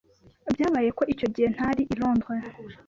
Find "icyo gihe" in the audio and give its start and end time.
1.13-1.47